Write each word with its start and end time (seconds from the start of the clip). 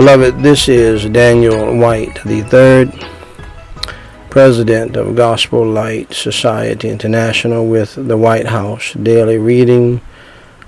Beloved, 0.00 0.40
this 0.42 0.66
is 0.66 1.04
Daniel 1.10 1.76
Whyte 1.76 2.20
the 2.24 2.40
third 2.40 2.90
President 4.30 4.96
of 4.96 5.14
Gospel 5.14 5.66
Light 5.66 6.14
Society 6.14 6.88
International, 6.88 7.66
with 7.66 7.96
the 8.08 8.16
Whyte 8.16 8.46
House 8.46 8.94
Daily 8.94 9.36
Reading 9.36 10.00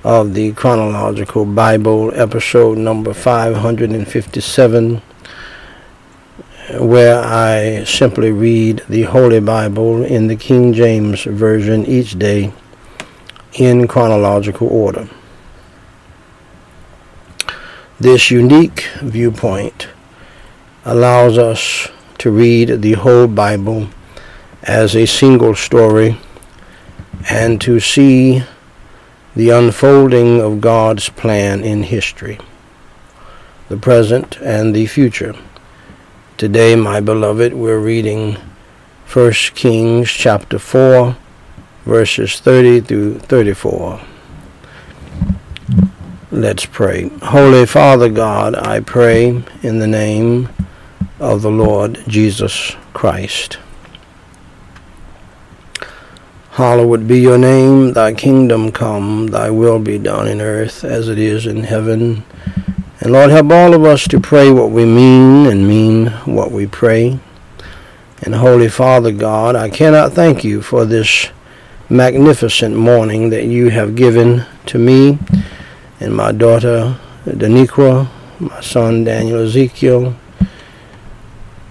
of 0.05 0.35
the 0.35 0.53
Chronological 0.53 1.47
Bible, 1.47 2.13
episode 2.15 2.77
number 2.77 3.15
557, 3.15 5.01
where 6.79 7.19
I 7.19 7.85
simply 7.85 8.33
read 8.33 8.83
the 8.87 9.05
Holy 9.05 9.41
Bible 9.41 10.03
in 10.03 10.27
the 10.27 10.37
King 10.37 10.75
James 10.75 11.25
Version 11.25 11.87
each 11.87 12.19
day 12.19 12.53
in 13.55 13.89
chronological 13.89 14.69
order. 14.69 15.09
This 18.03 18.33
unique 18.33 18.89
viewpoint 19.01 19.87
allows 20.85 21.39
us 21.39 21.87
to 22.19 22.33
read 22.33 22.83
the 22.83 22.95
whole 22.95 23.29
Bible 23.29 23.91
as 24.65 24.97
a 24.97 25.07
single 25.07 25.55
story 25.55 26.19
and 27.31 27.61
to 27.61 27.79
see 27.79 28.43
the 29.37 29.51
unfolding 29.51 30.41
of 30.41 30.61
God's 30.61 31.11
plan 31.11 31.63
in 31.63 31.85
history, 31.85 32.41
the 33.69 33.77
present 33.77 34.37
and 34.39 34.75
the 34.75 34.87
future. 34.87 35.37
Today, 36.37 36.75
my 36.75 36.99
beloved, 36.99 37.55
we're 37.55 37.79
reading 37.79 38.37
1 39.13 39.33
Kings 39.55 40.11
chapter 40.11 40.59
4, 40.59 41.17
verses 41.85 42.41
30 42.41 42.81
through 42.81 43.19
34. 43.21 44.01
Let's 46.33 46.65
pray. 46.65 47.11
Holy 47.25 47.67
Father 47.67 48.09
God, 48.09 48.55
I 48.55 48.81
pray 48.81 49.45
in 49.63 49.81
the 49.81 49.87
name 49.87 50.49
of 51.21 51.43
the 51.43 51.51
Lord 51.51 52.03
Jesus 52.09 52.75
Christ. 52.95 53.59
Hallowed 56.53 57.07
be 57.07 57.21
your 57.21 57.37
name, 57.37 57.93
thy 57.93 58.15
kingdom 58.15 58.73
come, 58.73 59.27
thy 59.27 59.51
will 59.51 59.79
be 59.79 59.99
done 59.99 60.27
in 60.27 60.41
earth 60.41 60.85
as 60.85 61.07
it 61.11 61.19
is 61.19 61.45
in 61.45 61.65
heaven. 61.65 62.25
And 63.01 63.13
Lord, 63.13 63.29
help 63.29 63.51
all 63.51 63.75
of 63.75 63.85
us 63.85 64.09
to 64.09 64.19
pray 64.19 64.51
what 64.51 64.71
we 64.71 64.87
mean 64.87 65.47
and 65.47 65.69
mean 65.69 66.07
what 66.25 66.51
we 66.51 66.67
pray. 66.67 67.21
And 68.23 68.37
Holy 68.37 68.71
Father 68.71 69.13
God, 69.13 69.55
I 69.55 69.69
cannot 69.69 70.15
thank 70.15 70.45
you 70.45 70.63
for 70.63 70.87
this 70.87 71.29
magnificent 71.91 72.75
morning 72.75 73.29
that 73.29 73.45
you 73.45 73.69
have 73.69 73.95
given 73.95 74.47
to 74.65 74.79
me 74.79 75.19
and 76.03 76.17
my 76.17 76.33
daughter 76.33 76.99
Daniqua, 77.25 78.09
my 78.41 78.61
son 78.61 79.05
Daniel 79.05 79.45
Ezekiel, 79.45 80.17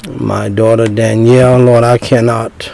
my 0.07 0.47
daughter 0.47 0.87
Danielle. 0.87 1.59
Lord, 1.59 1.83
I 1.83 1.97
cannot 1.97 2.71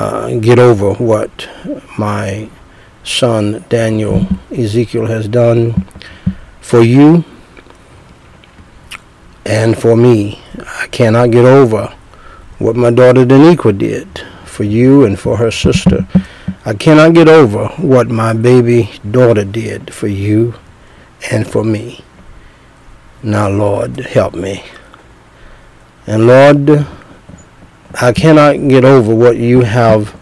uh, 0.00 0.34
get 0.36 0.58
over 0.58 0.94
what 0.94 1.48
my 1.98 2.48
son 3.02 3.62
Daniel 3.68 4.26
Ezekiel 4.50 5.04
has 5.04 5.28
done 5.28 5.86
for 6.62 6.80
you 6.80 7.22
and 9.44 9.78
for 9.78 9.96
me. 9.96 10.40
I 10.80 10.86
cannot 10.86 11.30
get 11.30 11.44
over 11.44 11.94
what 12.58 12.74
my 12.74 12.90
daughter 12.90 13.26
Daniqua 13.26 13.76
did 13.76 14.08
for 14.46 14.64
you 14.64 15.04
and 15.04 15.20
for 15.20 15.36
her 15.36 15.50
sister. 15.50 16.06
I 16.66 16.72
cannot 16.72 17.12
get 17.12 17.28
over 17.28 17.68
what 17.76 18.08
my 18.08 18.32
baby 18.32 18.90
daughter 19.10 19.44
did 19.44 19.92
for 19.92 20.06
you 20.06 20.54
and 21.30 21.46
for 21.46 21.62
me. 21.62 22.02
Now, 23.22 23.50
Lord, 23.50 23.98
help 23.98 24.32
me. 24.34 24.64
And 26.06 26.26
Lord, 26.26 26.86
I 28.00 28.12
cannot 28.12 28.66
get 28.66 28.82
over 28.82 29.14
what 29.14 29.36
you 29.36 29.60
have 29.60 30.18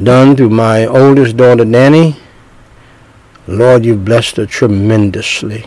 done 0.00 0.36
through 0.36 0.50
my 0.50 0.86
oldest 0.86 1.36
daughter, 1.36 1.64
Danny. 1.64 2.14
Lord, 3.48 3.84
you've 3.84 4.04
blessed 4.04 4.36
her 4.36 4.46
tremendously, 4.46 5.66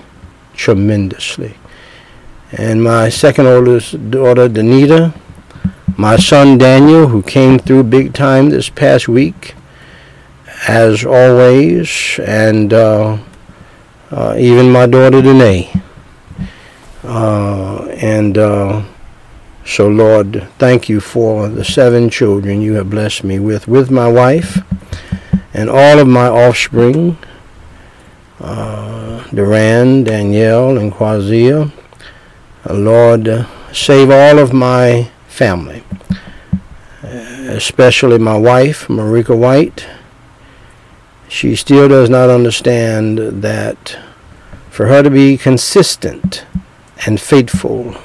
tremendously. 0.54 1.56
And 2.54 2.81
my 2.81 3.09
second 3.09 3.48
oldest 3.48 4.12
daughter, 4.12 4.48
Danita, 4.48 5.14
my 5.98 6.16
son, 6.16 6.58
Daniel, 6.58 7.09
who 7.09 7.22
came 7.22 7.59
through 7.59 7.84
big 7.84 8.14
time 8.14 8.50
this 8.50 8.70
past 8.70 9.09
week 9.09 9.56
as 10.68 11.06
always, 11.06 12.20
and 12.26 12.74
uh, 12.74 13.18
uh, 14.12 14.36
even 14.38 14.72
my 14.72 14.86
daughter 14.86 15.22
Danae. 15.22 15.72
Uh, 17.04 17.86
and 18.02 18.38
uh, 18.38 18.84
so, 19.66 19.88
Lord, 19.88 20.48
thank 20.58 20.90
you 20.90 21.00
for 21.00 21.48
the 21.50 21.64
seven 21.64 22.10
children 22.10 22.62
you 22.62 22.74
have 22.74 22.90
blessed 22.90 23.24
me 23.24 23.40
with, 23.40 23.68
with 23.68 23.92
my 23.92 24.08
wife 24.08 24.60
and 25.54 25.70
all 25.70 26.00
of 26.00 26.08
my 26.08 26.28
offspring, 26.28 27.18
uh, 28.40 29.24
Duran, 29.34 30.04
Danielle, 30.04 30.78
and 30.78 30.92
Quazia. 30.92 31.72
Lord, 32.70 33.48
save 33.72 34.10
all 34.10 34.40
of 34.40 34.52
my 34.54 35.10
family, 35.28 35.84
especially 37.04 38.18
my 38.18 38.38
wife, 38.38 38.88
Meriqua 38.88 39.38
Whyte, 39.38 39.88
she 41.28 41.56
still 41.56 41.88
does 41.88 42.09
not 42.09 42.30
understand 42.30 43.18
that 43.18 43.97
for 44.69 44.88
her 44.88 45.02
to 45.02 45.09
be 45.09 45.38
consistent 45.38 46.46
and 47.06 47.19
faithful 47.19 47.96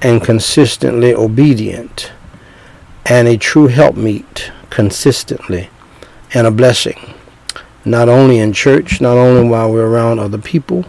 and 0.00 0.22
consistently 0.22 1.14
obedient 1.14 2.12
and 3.06 3.28
a 3.28 3.36
true 3.36 3.68
helpmeet 3.68 4.50
consistently 4.70 5.70
and 6.34 6.46
a 6.46 6.50
blessing, 6.50 7.14
not 7.84 8.08
only 8.08 8.38
in 8.38 8.52
church, 8.52 9.00
not 9.00 9.16
only 9.16 9.48
while 9.48 9.70
we're 9.70 9.86
around 9.86 10.18
other 10.18 10.38
people, 10.38 10.84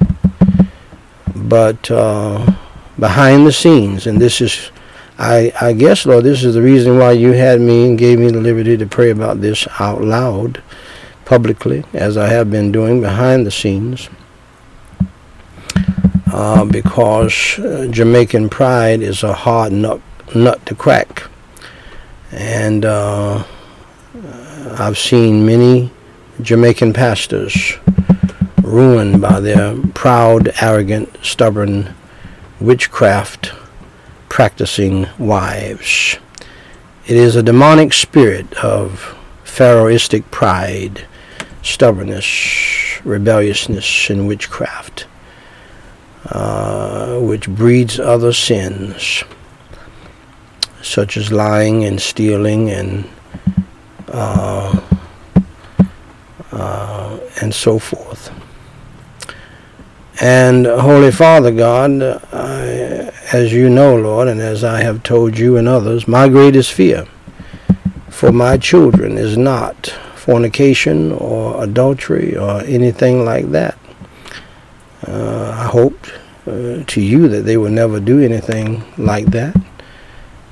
but 1.36 1.90
uh, 1.92 2.54
behind 3.00 3.46
the 3.46 3.52
scenes. 3.52 4.08
And 4.08 4.20
this 4.20 4.42
is, 4.42 4.72
I, 5.18 5.52
I 5.60 5.74
guess, 5.74 6.06
Lord, 6.06 6.24
this 6.24 6.44
is 6.44 6.56
the 6.56 6.62
reason 6.62 6.98
why 6.98 7.12
you 7.12 7.34
had 7.34 7.60
me 7.62 7.88
and 7.88 7.98
gave 7.98 8.20
me 8.20 8.32
the 8.32 8.42
liberty 8.42 8.78
to 8.78 8.86
pray 8.86 9.10
about 9.10 9.42
this 9.42 9.68
out 9.80 10.02
loud 10.02 10.62
publicly, 11.26 11.84
as 11.94 12.18
I 12.18 12.28
have 12.28 12.52
been 12.52 12.72
doing 12.72 13.02
behind 13.02 13.46
the 13.46 13.52
scenes, 13.52 14.10
uh, 16.32 16.66
because 16.66 17.60
uh, 17.60 17.88
Jamaican 17.90 18.50
pride 18.50 19.02
is 19.02 19.24
a 19.24 19.34
hard 19.34 19.72
nut, 19.72 20.02
nut 20.36 20.66
to 20.66 20.76
crack. 20.76 21.24
And 22.32 22.84
uh, 22.86 23.44
I've 24.78 24.98
seen 24.98 25.46
many 25.46 25.92
Jamaican 26.42 26.94
pastors 26.94 27.78
ruined 28.64 29.22
by 29.22 29.40
their 29.40 29.78
proud, 29.94 30.52
arrogant, 30.62 31.16
stubborn, 31.22 31.94
witchcraft 32.60 33.54
practicing 34.30 35.08
wives. 35.20 36.18
It 37.06 37.18
is 37.18 37.36
a 37.36 37.44
demonic 37.44 37.94
spirit 37.94 38.52
of 38.64 39.16
Pharaohistic 39.44 40.32
pride 40.32 41.06
stubbornness, 41.64 43.02
rebelliousness, 43.04 44.10
and 44.10 44.28
witchcraft, 44.28 45.08
uh, 46.30 47.20
which 47.20 47.50
breeds 47.50 48.00
other 48.00 48.34
sins, 48.34 49.24
such 50.82 51.18
as 51.18 51.32
lying 51.32 51.86
and 51.86 52.00
stealing 52.00 52.70
and 52.70 53.10
uh, 54.10 54.80
uh, 56.52 57.20
and 57.42 57.54
so 57.54 57.80
forth. 57.80 58.32
And 60.22 60.68
Holy 60.68 61.12
Father 61.12 61.52
God, 61.52 62.04
I, 62.32 63.12
as 63.34 63.52
you 63.52 63.70
know, 63.70 63.96
Lord, 63.96 64.28
and 64.28 64.40
as 64.40 64.64
I 64.64 64.84
have 64.84 65.02
told 65.02 65.40
you 65.40 65.58
and 65.58 65.68
others, 65.68 66.08
my 66.08 66.30
greatest 66.30 66.72
fear 66.72 67.08
for 68.10 68.32
my 68.32 68.58
children 68.58 69.18
is 69.18 69.36
not 69.36 69.94
fornication 70.24 71.12
or 71.12 71.62
adultery 71.62 72.38
or 72.38 72.62
anything 72.62 73.26
like 73.26 73.52
that. 73.52 73.78
Uh, 75.06 75.52
I 75.54 75.66
hoped 75.66 76.14
uh, 76.48 76.82
to 76.88 77.02
you 77.02 77.28
that 77.28 77.42
they 77.42 77.58
would 77.58 77.74
never 77.74 78.00
do 78.00 78.22
anything 78.22 78.86
like 78.98 79.26
that 79.32 79.54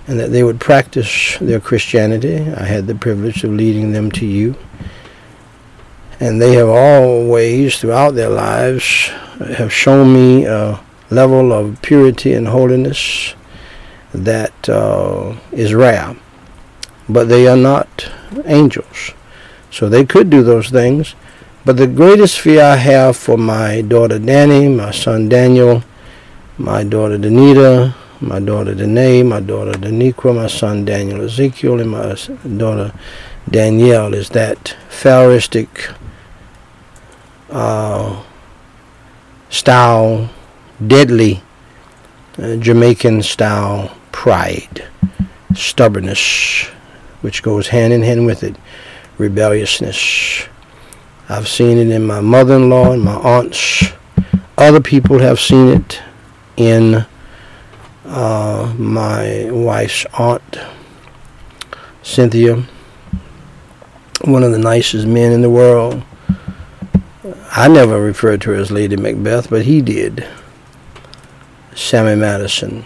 and 0.07 0.19
that 0.19 0.31
they 0.31 0.43
would 0.43 0.59
practice 0.59 1.37
their 1.39 1.61
Christianity. 1.61 2.35
I 2.35 2.65
had 2.65 2.85
the 2.85 2.95
privilege 2.95 3.45
of 3.45 3.51
leading 3.51 3.93
them 3.93 4.11
to 4.11 4.25
you. 4.25 4.57
And 6.19 6.41
they 6.41 6.53
have 6.55 6.67
always, 6.67 7.79
throughout 7.79 8.15
their 8.15 8.29
lives, 8.29 9.07
have 9.55 9.71
shown 9.71 10.13
me 10.13 10.45
a 10.47 10.81
level 11.11 11.53
of 11.53 11.81
purity 11.81 12.33
and 12.33 12.45
holiness 12.45 13.35
that 14.13 14.67
uh, 14.67 15.33
is 15.53 15.73
rare. 15.73 16.13
But 17.07 17.29
they 17.29 17.47
are 17.47 17.57
not 17.57 18.11
angels. 18.43 19.13
So 19.71 19.89
they 19.89 20.05
could 20.05 20.29
do 20.29 20.43
those 20.43 20.69
things. 20.69 21.15
But 21.63 21.77
the 21.77 21.87
greatest 21.87 22.39
fear 22.39 22.63
I 22.63 22.75
have 22.75 23.15
for 23.15 23.37
my 23.37 23.81
daughter 23.81 24.19
Danny, 24.19 24.67
my 24.67 24.91
son 24.91 25.29
Daniel, 25.29 25.83
my 26.57 26.83
daughter 26.83 27.17
Danita, 27.17 27.95
my 28.21 28.39
daughter 28.39 28.75
Danae, 28.75 29.23
my 29.23 29.39
daughter 29.39 29.71
Daniqua, 29.71 30.35
my 30.35 30.47
son 30.47 30.85
Daniel 30.85 31.21
Ezekiel, 31.21 31.79
and 31.79 31.89
my 31.91 32.15
daughter 32.57 32.93
Danielle 33.49 34.13
is 34.13 34.29
that 34.29 34.75
Pharistic 34.89 35.93
uh, 37.49 38.23
style, 39.49 40.29
deadly 40.85 41.41
uh, 42.37 42.55
Jamaican 42.57 43.23
style 43.23 43.95
pride, 44.11 44.87
stubbornness, 45.55 46.65
which 47.21 47.41
goes 47.41 47.67
hand 47.67 47.91
in 47.91 48.03
hand 48.03 48.25
with 48.25 48.43
it, 48.43 48.55
rebelliousness. 49.17 50.47
I've 51.29 51.47
seen 51.47 51.77
it 51.77 51.89
in 51.89 52.05
my 52.05 52.21
mother-in-law 52.21 52.91
and 52.93 53.03
my 53.03 53.15
aunts. 53.15 53.93
Other 54.57 54.81
people 54.81 55.19
have 55.19 55.39
seen 55.39 55.69
it 55.69 56.01
in 56.57 57.05
uh, 58.05 58.73
my 58.77 59.49
wife's 59.49 60.05
aunt, 60.17 60.57
Cynthia, 62.03 62.63
one 64.25 64.43
of 64.43 64.51
the 64.51 64.59
nicest 64.59 65.07
men 65.07 65.31
in 65.31 65.41
the 65.41 65.49
world. 65.49 66.03
I 67.51 67.67
never 67.67 68.01
referred 68.01 68.41
to 68.41 68.51
her 68.51 68.55
as 68.55 68.71
Lady 68.71 68.97
Macbeth, 68.97 69.49
but 69.49 69.63
he 69.63 69.81
did. 69.81 70.27
Sammy 71.75 72.15
Madison. 72.15 72.85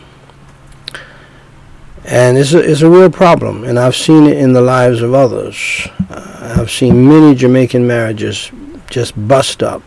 And 2.08 2.38
it's 2.38 2.54
a, 2.54 2.60
it's 2.60 2.82
a 2.82 2.90
real 2.90 3.10
problem, 3.10 3.64
and 3.64 3.80
I've 3.80 3.96
seen 3.96 4.28
it 4.28 4.38
in 4.38 4.54
the 4.54 4.62
lives 4.62 5.02
of 5.02 5.16
others. 5.16 5.88
Uh, 6.08 6.56
I've 6.60 6.70
seen 6.70 7.08
many 7.08 7.34
Jamaican 7.34 7.88
marriages 7.88 8.52
just 8.92 9.28
bust 9.28 9.64
up, 9.64 9.82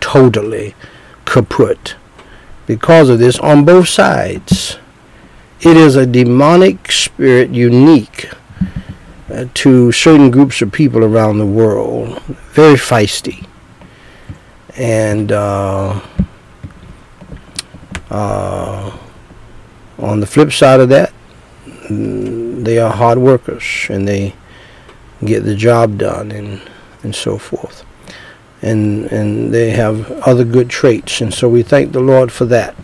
totally 0.00 0.74
kaput, 1.26 1.94
because 2.66 3.08
of 3.08 3.20
this 3.20 3.38
on 3.38 3.64
both 3.64 3.86
sides. 3.86 4.78
It 5.60 5.76
is 5.76 5.94
a 5.94 6.06
demonic 6.06 6.90
spirit 6.90 7.50
unique 7.50 8.30
uh, 9.32 9.44
to 9.54 9.92
certain 9.92 10.32
groups 10.32 10.60
of 10.62 10.72
people 10.72 11.04
around 11.04 11.38
the 11.38 11.46
world, 11.46 12.20
very 12.52 12.74
feisty. 12.74 13.46
And 14.76 15.30
uh, 15.30 16.00
uh, 18.10 18.98
on 19.98 20.18
the 20.18 20.26
flip 20.26 20.50
side 20.50 20.80
of 20.80 20.88
that, 20.88 21.12
they 21.90 22.78
are 22.78 22.92
hard 22.92 23.18
workers 23.18 23.86
and 23.88 24.06
they 24.06 24.34
get 25.24 25.44
the 25.44 25.54
job 25.54 25.98
done 25.98 26.30
and, 26.30 26.60
and 27.02 27.14
so 27.14 27.38
forth. 27.38 27.84
And, 28.62 29.06
and 29.06 29.52
they 29.52 29.70
have 29.70 30.10
other 30.22 30.44
good 30.44 30.70
traits. 30.70 31.20
And 31.20 31.32
so 31.32 31.48
we 31.48 31.62
thank 31.62 31.92
the 31.92 32.00
Lord 32.00 32.30
for 32.30 32.44
that. 32.46 32.76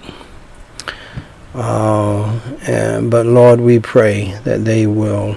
Uh, 1.55 2.41
and, 2.67 3.11
but 3.11 3.27
Lord, 3.27 3.61
we 3.61 3.79
pray 3.79 4.39
that 4.45 4.65
they 4.65 4.87
will 4.87 5.37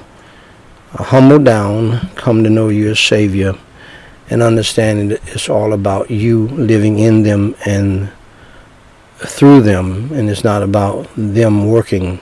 uh, 0.93 1.03
humble 1.03 1.39
down, 1.39 2.09
come 2.15 2.43
to 2.43 2.49
know 2.49 2.69
you 2.69 2.89
as 2.91 2.99
Savior, 2.99 3.53
and 4.29 4.41
understanding 4.41 5.09
that 5.09 5.27
it's 5.27 5.49
all 5.49 5.73
about 5.73 6.11
you 6.11 6.47
living 6.49 6.99
in 6.99 7.23
them 7.23 7.55
and 7.65 8.11
through 9.17 9.61
them, 9.61 10.11
and 10.13 10.29
it's 10.29 10.43
not 10.43 10.61
about 10.61 11.07
them 11.15 11.67
working 11.67 12.19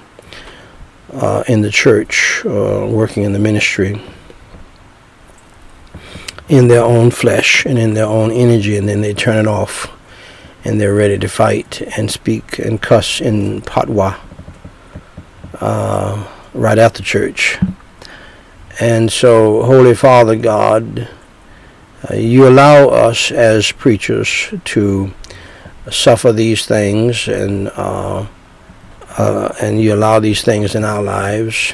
uh, 1.13 1.43
in 1.47 1.61
the 1.61 1.71
church, 1.71 2.41
uh, 2.45 2.87
working 2.89 3.23
in 3.23 3.33
the 3.33 3.39
ministry, 3.39 4.01
in 6.49 6.67
their 6.67 6.83
own 6.83 7.11
flesh 7.11 7.65
and 7.65 7.77
in 7.77 7.93
their 7.93 8.05
own 8.05 8.31
energy, 8.31 8.77
and 8.77 8.87
then 8.87 9.01
they 9.01 9.13
turn 9.13 9.37
it 9.37 9.47
off, 9.47 9.91
and 10.63 10.79
they're 10.79 10.93
ready 10.93 11.17
to 11.17 11.27
fight 11.27 11.81
and 11.97 12.09
speak 12.09 12.59
and 12.59 12.81
cuss 12.81 13.21
in 13.21 13.61
patois 13.61 14.17
uh, 15.59 16.27
right 16.53 16.77
after 16.77 17.03
church. 17.03 17.57
And 18.79 19.11
so, 19.11 19.63
Holy 19.63 19.95
Father 19.95 20.35
God, 20.35 21.09
uh, 22.09 22.13
you 22.13 22.47
allow 22.47 22.89
us 22.89 23.31
as 23.31 23.71
preachers 23.71 24.53
to 24.65 25.11
suffer 25.89 26.31
these 26.31 26.65
things 26.65 27.27
and 27.27 27.69
uh, 27.73 28.27
uh, 29.17 29.53
and 29.61 29.81
you 29.81 29.93
allow 29.93 30.19
these 30.19 30.41
things 30.41 30.75
in 30.75 30.83
our 30.83 31.03
lives 31.03 31.73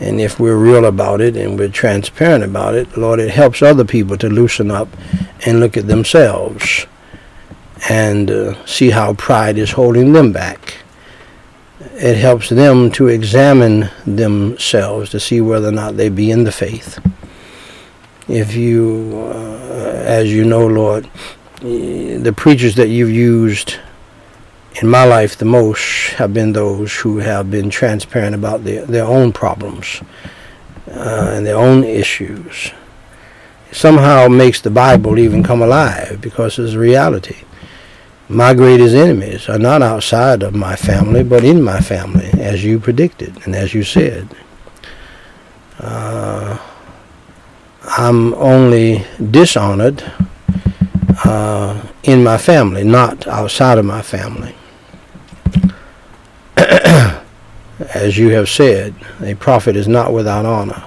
and 0.00 0.20
if 0.20 0.40
we're 0.40 0.56
real 0.56 0.84
about 0.84 1.20
it 1.20 1.36
and 1.36 1.58
we're 1.58 1.68
transparent 1.68 2.44
about 2.44 2.74
it 2.74 2.96
lord 2.96 3.20
it 3.20 3.30
helps 3.30 3.62
other 3.62 3.84
people 3.84 4.16
to 4.16 4.28
loosen 4.28 4.70
up 4.70 4.88
and 5.46 5.60
look 5.60 5.76
at 5.76 5.86
themselves 5.86 6.86
and 7.88 8.30
uh, 8.30 8.66
see 8.66 8.90
how 8.90 9.14
pride 9.14 9.58
is 9.58 9.72
holding 9.72 10.12
them 10.12 10.32
back. 10.32 10.78
It 11.94 12.16
helps 12.16 12.48
them 12.48 12.90
to 12.92 13.08
examine 13.08 13.90
themselves 14.06 15.10
to 15.10 15.20
see 15.20 15.40
whether 15.40 15.68
or 15.68 15.72
not 15.72 15.96
they 15.96 16.08
be 16.08 16.30
in 16.30 16.44
the 16.44 16.52
faith. 16.52 16.98
If 18.26 18.54
you 18.54 19.12
uh, 19.26 20.02
as 20.06 20.32
you 20.32 20.44
know 20.44 20.66
lord 20.66 21.10
the 21.60 22.34
preachers 22.36 22.74
that 22.76 22.88
you've 22.88 23.10
used 23.10 23.78
in 24.82 24.88
my 24.88 25.04
life 25.04 25.36
the 25.36 25.44
most 25.44 26.14
have 26.14 26.34
been 26.34 26.52
those 26.52 26.94
who 26.94 27.18
have 27.18 27.50
been 27.50 27.70
transparent 27.70 28.34
about 28.34 28.64
their, 28.64 28.84
their 28.86 29.04
own 29.04 29.32
problems 29.32 30.02
uh, 30.90 31.32
and 31.32 31.46
their 31.46 31.56
own 31.56 31.84
issues. 31.84 32.72
It 33.70 33.76
somehow 33.76 34.28
makes 34.28 34.60
the 34.60 34.70
Bible 34.70 35.18
even 35.18 35.42
come 35.42 35.62
alive 35.62 36.20
because 36.20 36.58
it's 36.58 36.74
a 36.74 36.78
reality. 36.78 37.36
My 38.28 38.54
greatest 38.54 38.94
enemies 38.94 39.48
are 39.48 39.58
not 39.58 39.82
outside 39.82 40.42
of 40.42 40.54
my 40.54 40.76
family, 40.76 41.22
but 41.22 41.44
in 41.44 41.62
my 41.62 41.80
family, 41.80 42.30
as 42.40 42.64
you 42.64 42.80
predicted 42.80 43.44
and 43.44 43.54
as 43.54 43.74
you 43.74 43.84
said. 43.84 44.28
Uh, 45.78 46.58
I'm 47.86 48.32
only 48.34 49.04
dishonored 49.30 50.02
uh, 51.24 51.80
in 52.02 52.24
my 52.24 52.38
family, 52.38 52.82
not 52.82 53.26
outside 53.26 53.78
of 53.78 53.84
my 53.84 54.02
family. 54.02 54.54
As 57.94 58.16
you 58.16 58.30
have 58.30 58.48
said, 58.48 58.94
a 59.20 59.34
prophet 59.34 59.76
is 59.76 59.88
not 59.88 60.12
without 60.12 60.46
honor, 60.46 60.84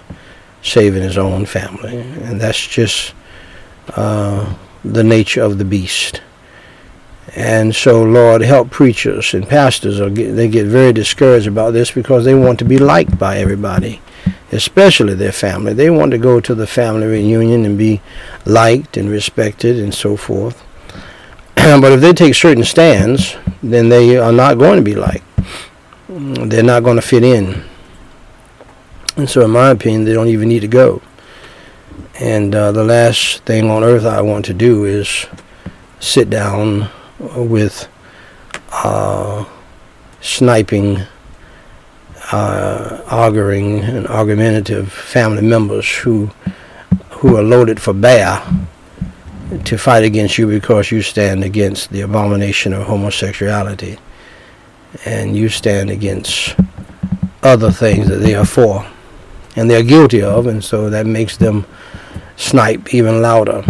save 0.61 0.95
in 0.95 1.03
his 1.03 1.17
own 1.17 1.45
family. 1.45 1.97
And 1.97 2.39
that's 2.39 2.65
just 2.65 3.13
uh, 3.95 4.55
the 4.85 5.03
nature 5.03 5.41
of 5.41 5.57
the 5.57 5.65
beast. 5.65 6.21
And 7.35 7.75
so, 7.75 8.03
Lord, 8.03 8.41
help 8.41 8.71
preachers 8.71 9.33
and 9.33 9.47
pastors. 9.47 9.99
They 9.99 10.47
get 10.47 10.65
very 10.65 10.93
discouraged 10.93 11.47
about 11.47 11.71
this 11.71 11.91
because 11.91 12.23
they 12.23 12.33
want 12.33 12.57
to 12.59 12.65
be 12.65 12.77
liked 12.77 13.19
by 13.19 13.37
everybody 13.37 14.01
especially 14.51 15.13
their 15.13 15.31
family. 15.31 15.73
They 15.73 15.89
want 15.89 16.11
to 16.11 16.17
go 16.17 16.39
to 16.39 16.55
the 16.55 16.67
family 16.67 17.07
reunion 17.07 17.65
and 17.65 17.77
be 17.77 18.01
liked 18.45 18.97
and 18.97 19.09
respected 19.09 19.77
and 19.77 19.93
so 19.93 20.15
forth. 20.15 20.63
but 21.55 21.91
if 21.91 22.01
they 22.01 22.13
take 22.13 22.35
certain 22.35 22.63
stands, 22.63 23.35
then 23.61 23.89
they 23.89 24.17
are 24.17 24.31
not 24.31 24.57
going 24.57 24.77
to 24.77 24.83
be 24.83 24.95
liked. 24.95 25.23
They're 26.09 26.63
not 26.63 26.83
going 26.83 26.95
to 26.95 27.01
fit 27.01 27.23
in. 27.23 27.63
And 29.17 29.29
so, 29.29 29.41
in 29.41 29.51
my 29.51 29.71
opinion, 29.71 30.05
they 30.05 30.13
don't 30.13 30.27
even 30.27 30.47
need 30.47 30.61
to 30.61 30.67
go. 30.67 31.01
And 32.19 32.55
uh, 32.55 32.71
the 32.71 32.83
last 32.83 33.43
thing 33.43 33.69
on 33.69 33.83
earth 33.83 34.05
I 34.05 34.21
want 34.21 34.45
to 34.45 34.53
do 34.53 34.85
is 34.85 35.25
sit 35.99 36.29
down 36.29 36.89
with 37.19 37.89
uh, 38.71 39.43
sniping 40.21 41.01
uh, 42.31 43.03
arguing 43.07 43.79
and 43.79 44.07
argumentative 44.07 44.91
family 44.91 45.41
members 45.41 45.89
who 45.89 46.29
who 47.09 47.35
are 47.35 47.43
loaded 47.43 47.81
for 47.81 47.93
bear 47.93 48.41
to 49.63 49.77
fight 49.77 50.03
against 50.03 50.37
you 50.37 50.45
because 50.45 50.91
you 50.91 51.01
stand 51.01 51.43
against 51.43 51.89
the 51.89 52.01
abomination 52.01 52.73
of 52.73 52.85
homosexuality 52.85 53.97
and 55.05 55.35
you 55.35 55.49
stand 55.49 55.89
against 55.89 56.55
other 57.43 57.71
things 57.71 58.07
that 58.07 58.17
they 58.17 58.35
are 58.35 58.45
for 58.45 58.85
and 59.55 59.69
they're 59.69 59.83
guilty 59.83 60.21
of 60.21 60.47
and 60.47 60.63
so 60.63 60.89
that 60.89 61.05
makes 61.05 61.37
them 61.37 61.65
snipe 62.35 62.93
even 62.93 63.21
louder 63.21 63.63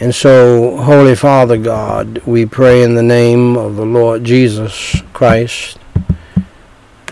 and 0.00 0.14
so 0.14 0.76
holy 0.78 1.14
father 1.14 1.56
god 1.56 2.18
we 2.26 2.44
pray 2.44 2.82
in 2.82 2.94
the 2.94 3.02
name 3.02 3.56
of 3.56 3.76
the 3.76 3.84
lord 3.84 4.24
jesus 4.24 5.00
christ 5.12 5.78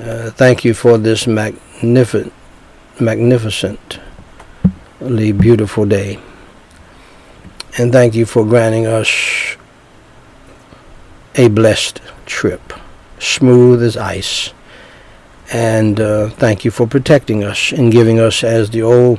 uh, 0.00 0.30
thank 0.30 0.64
you 0.64 0.72
for 0.72 0.96
this 0.96 1.26
magnificent, 1.26 2.32
magnificently 2.98 4.00
beautiful 5.32 5.84
day. 5.84 6.18
And 7.76 7.92
thank 7.92 8.14
you 8.14 8.24
for 8.24 8.46
granting 8.46 8.86
us 8.86 9.56
a 11.34 11.48
blessed 11.48 12.00
trip, 12.30 12.72
smooth 13.18 13.82
as 13.82 13.96
ice. 13.96 14.52
And 15.52 16.00
uh, 16.00 16.30
thank 16.30 16.64
you 16.64 16.70
for 16.70 16.87
protecting 16.87 17.42
us 17.42 17.72
and 17.72 17.92
giving 17.92 18.20
us, 18.20 18.44
as 18.44 18.70
the 18.70 18.82
old 18.82 19.18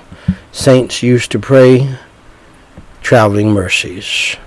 saints 0.52 1.04
used 1.04 1.30
to 1.32 1.40
pray, 1.40 1.98
traveling 3.02 3.52
mercies. 3.52 4.38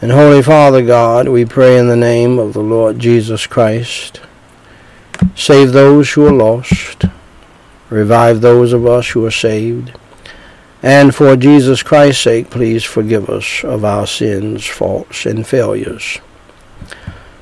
And 0.00 0.12
Holy 0.12 0.42
Father 0.42 0.84
God, 0.84 1.28
we 1.28 1.44
pray 1.44 1.78
in 1.78 1.88
the 1.88 1.96
name 1.96 2.38
of 2.38 2.52
the 2.52 2.62
Lord 2.62 2.98
Jesus 2.98 3.46
Christ. 3.46 4.20
Save 5.34 5.72
those 5.72 6.12
who 6.12 6.26
are 6.26 6.32
lost. 6.32 7.04
Revive 7.90 8.40
those 8.40 8.72
of 8.72 8.86
us 8.86 9.08
who 9.10 9.24
are 9.24 9.30
saved. 9.30 9.96
And 10.82 11.14
for 11.14 11.36
Jesus 11.36 11.82
Christ's 11.82 12.22
sake, 12.22 12.50
please 12.50 12.84
forgive 12.84 13.28
us 13.28 13.64
of 13.64 13.84
our 13.84 14.06
sins, 14.06 14.66
faults, 14.66 15.26
and 15.26 15.46
failures. 15.46 16.18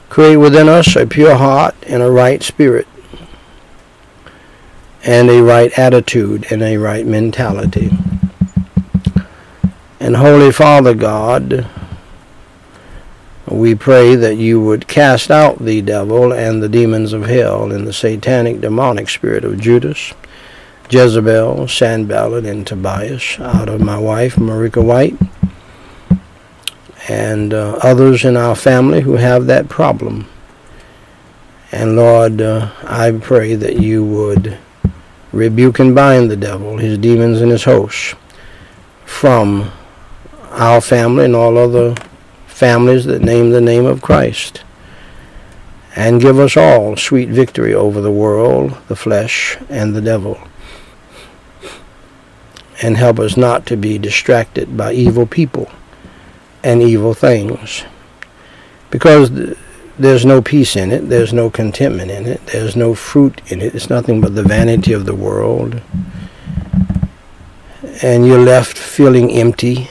Create 0.08 0.36
within 0.36 0.68
us 0.68 0.96
a 0.96 1.06
pure 1.06 1.36
heart 1.36 1.74
and 1.86 2.02
a 2.02 2.10
right 2.10 2.42
spirit, 2.42 2.86
and 5.04 5.28
a 5.28 5.42
right 5.42 5.76
attitude 5.78 6.46
and 6.50 6.62
a 6.62 6.76
right 6.76 7.06
mentality. 7.06 7.90
And 10.00 10.16
Holy 10.16 10.52
Father 10.52 10.94
God, 10.94 11.68
we 13.48 13.74
pray 13.74 14.14
that 14.14 14.36
you 14.36 14.60
would 14.60 14.88
cast 14.88 15.30
out 15.30 15.58
the 15.58 15.82
devil 15.82 16.32
and 16.32 16.62
the 16.62 16.68
demons 16.68 17.12
of 17.12 17.26
hell 17.26 17.70
and 17.72 17.86
the 17.86 17.92
satanic 17.92 18.60
demonic 18.60 19.08
spirit 19.08 19.44
of 19.44 19.60
Judas 19.60 20.12
Jezebel, 20.88 21.66
Sanballat, 21.66 22.44
and 22.44 22.66
Tobias 22.66 23.40
out 23.40 23.68
of 23.68 23.80
my 23.80 23.98
wife, 23.98 24.36
Meriqua 24.36 24.84
Whyte, 24.84 25.16
and 27.08 27.54
uh, 27.54 27.78
others 27.82 28.24
in 28.24 28.36
our 28.36 28.56
family 28.56 29.00
who 29.00 29.16
have 29.16 29.46
that 29.46 29.68
problem. 29.68 30.26
And 31.72 31.96
Lord, 31.96 32.40
uh, 32.40 32.70
I 32.82 33.12
pray 33.12 33.54
that 33.54 33.80
you 33.80 34.04
would 34.04 34.58
rebuke 35.32 35.78
and 35.78 35.94
bind 35.94 36.30
the 36.30 36.36
devil, 36.36 36.78
his 36.78 36.98
demons, 36.98 37.40
and 37.40 37.50
his 37.50 37.64
hosts 37.64 38.14
from 39.04 39.70
our 40.50 40.80
family 40.80 41.24
and 41.24 41.36
all 41.36 41.58
other 41.58 41.94
families 42.46 43.04
that 43.04 43.22
name 43.22 43.50
the 43.50 43.60
name 43.60 43.84
of 43.84 44.02
Christ. 44.02 44.62
And 45.94 46.20
give 46.20 46.38
us 46.38 46.56
all 46.56 46.96
sweet 46.96 47.28
victory 47.28 47.72
over 47.72 48.00
the 48.00 48.12
world, 48.12 48.76
the 48.88 48.96
flesh, 48.96 49.56
and 49.68 49.94
the 49.94 50.00
devil 50.00 50.38
and 52.82 52.96
help 52.96 53.18
us 53.18 53.36
not 53.36 53.66
to 53.66 53.76
be 53.76 53.98
distracted 53.98 54.76
by 54.76 54.92
evil 54.92 55.26
people 55.26 55.70
and 56.62 56.82
evil 56.82 57.14
things. 57.14 57.84
Because 58.90 59.30
there's 59.98 60.26
no 60.26 60.42
peace 60.42 60.76
in 60.76 60.92
it, 60.92 61.08
there's 61.08 61.32
no 61.32 61.50
contentment 61.50 62.10
in 62.10 62.26
it, 62.26 62.44
there's 62.46 62.76
no 62.76 62.94
fruit 62.94 63.40
in 63.46 63.62
it. 63.62 63.74
It's 63.74 63.90
nothing 63.90 64.20
but 64.20 64.34
the 64.34 64.42
vanity 64.42 64.92
of 64.92 65.06
the 65.06 65.14
world. 65.14 65.80
And 68.02 68.26
you're 68.26 68.38
left 68.38 68.76
feeling 68.76 69.30
empty, 69.32 69.88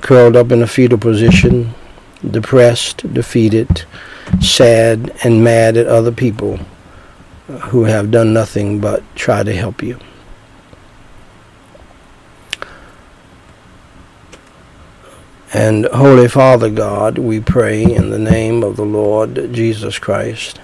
curled 0.00 0.34
up 0.34 0.50
in 0.50 0.62
a 0.62 0.66
fetal 0.66 0.98
position, 0.98 1.74
depressed, 2.28 3.12
defeated, 3.14 3.84
sad, 4.40 5.14
and 5.22 5.44
mad 5.44 5.76
at 5.76 5.86
other 5.86 6.12
people 6.12 6.58
who 7.68 7.84
have 7.84 8.10
done 8.10 8.32
nothing 8.32 8.80
but 8.80 9.02
try 9.14 9.42
to 9.42 9.52
help 9.54 9.82
you. 9.82 9.98
And 15.52 15.86
Holy 15.86 16.28
Father 16.28 16.70
God, 16.70 17.18
we 17.18 17.40
pray 17.40 17.82
in 17.82 18.10
the 18.10 18.18
name 18.18 18.62
of 18.62 18.76
the 18.76 18.84
Lord 18.84 19.52
Jesus 19.52 19.98
Christ. 19.98 20.60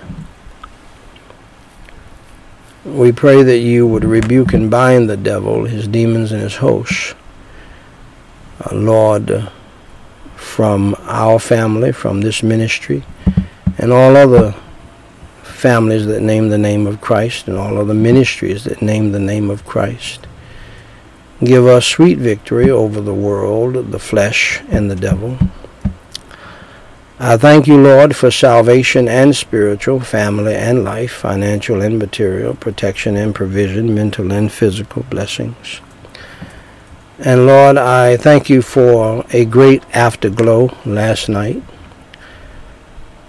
We 2.84 3.10
pray 3.10 3.42
that 3.42 3.58
you 3.58 3.84
would 3.84 4.04
rebuke 4.04 4.52
and 4.52 4.70
bind 4.70 5.10
the 5.10 5.16
devil, 5.16 5.64
his 5.64 5.88
demons, 5.88 6.30
and 6.30 6.40
his 6.40 6.56
hosts. 6.56 7.16
Uh, 8.60 8.76
Lord, 8.76 9.50
from 10.36 10.94
our 11.00 11.40
family, 11.40 11.90
from 11.90 12.20
this 12.20 12.44
ministry, 12.44 13.02
and 13.78 13.92
all 13.92 14.16
other 14.16 14.54
families 15.42 16.06
that 16.06 16.22
name 16.22 16.48
the 16.48 16.58
name 16.58 16.86
of 16.86 17.00
Christ 17.00 17.48
and 17.48 17.56
all 17.56 17.76
other 17.78 17.94
ministries 17.94 18.64
that 18.64 18.80
name 18.82 19.10
the 19.10 19.18
name 19.18 19.50
of 19.50 19.64
Christ. 19.64 20.25
Give 21.44 21.66
us 21.66 21.84
sweet 21.84 22.18
victory 22.18 22.70
over 22.70 23.00
the 23.00 23.14
world, 23.14 23.92
the 23.92 23.98
flesh, 23.98 24.62
and 24.70 24.90
the 24.90 24.96
devil. 24.96 25.38
I 27.18 27.36
thank 27.36 27.66
you, 27.66 27.76
Lord, 27.76 28.14
for 28.14 28.30
salvation 28.30 29.08
and 29.08 29.34
spiritual, 29.34 30.00
family 30.00 30.54
and 30.54 30.84
life, 30.84 31.12
financial 31.12 31.80
and 31.80 31.98
material, 31.98 32.54
protection 32.54 33.16
and 33.16 33.34
provision, 33.34 33.94
mental 33.94 34.32
and 34.32 34.52
physical 34.52 35.02
blessings. 35.04 35.80
And 37.18 37.46
Lord, 37.46 37.78
I 37.78 38.18
thank 38.18 38.50
you 38.50 38.60
for 38.60 39.24
a 39.32 39.46
great 39.46 39.82
afterglow 39.94 40.76
last 40.84 41.30
night. 41.30 41.62